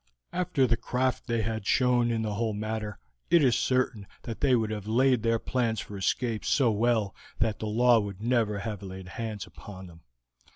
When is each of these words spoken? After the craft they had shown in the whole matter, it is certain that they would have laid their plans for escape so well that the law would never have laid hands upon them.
After 0.33 0.65
the 0.65 0.77
craft 0.77 1.27
they 1.27 1.43
had 1.43 1.67
shown 1.67 2.09
in 2.09 2.23
the 2.23 2.33
whole 2.33 2.55
matter, 2.55 2.97
it 3.29 3.43
is 3.43 3.55
certain 3.55 4.07
that 4.23 4.39
they 4.41 4.55
would 4.55 4.71
have 4.71 4.87
laid 4.87 5.21
their 5.21 5.37
plans 5.37 5.79
for 5.79 5.95
escape 5.95 6.43
so 6.43 6.71
well 6.71 7.13
that 7.37 7.59
the 7.59 7.67
law 7.67 7.99
would 7.99 8.19
never 8.19 8.57
have 8.57 8.81
laid 8.81 9.09
hands 9.09 9.45
upon 9.45 9.85
them. 9.85 10.01